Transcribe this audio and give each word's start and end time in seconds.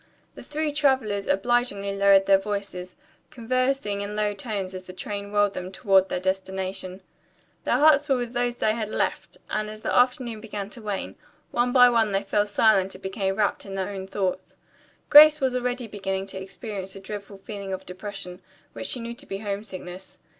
The 0.33 0.41
three 0.41 0.73
travelers 0.73 1.27
obligingly 1.27 1.95
lowered 1.95 2.25
their 2.25 2.39
voices, 2.39 2.95
conversing 3.29 4.01
in 4.01 4.15
low 4.15 4.33
tones, 4.33 4.73
as 4.73 4.85
the 4.85 4.93
train 4.93 5.31
whirled 5.31 5.53
them 5.53 5.71
toward 5.71 6.09
their 6.09 6.19
destination. 6.19 7.01
Their 7.65 7.77
hearts 7.77 8.09
were 8.09 8.17
with 8.17 8.33
those 8.33 8.55
they 8.55 8.73
had 8.73 8.89
left, 8.89 9.37
and 9.51 9.69
as 9.69 9.81
the 9.81 9.93
afternoon 9.93 10.41
began 10.41 10.71
to 10.71 10.81
wane, 10.81 11.17
one 11.51 11.71
by 11.71 11.87
one 11.87 12.13
they 12.13 12.23
fell 12.23 12.47
silent 12.47 12.95
and 12.95 13.01
became 13.03 13.35
wrapped 13.35 13.63
in 13.63 13.75
their 13.75 13.89
own 13.89 14.07
thoughts. 14.07 14.57
Grace 15.11 15.39
was 15.39 15.53
already 15.53 15.85
beginning 15.85 16.25
to 16.25 16.41
experience 16.41 16.95
a 16.95 16.99
dreadful 16.99 17.37
feeling 17.37 17.71
of 17.71 17.85
depression, 17.85 18.41
which 18.73 18.87
she 18.87 18.99
knew 18.99 19.13
to 19.13 19.27
be 19.27 19.37
homesickness. 19.37 20.17